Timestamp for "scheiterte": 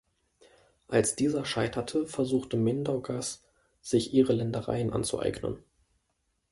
1.45-2.07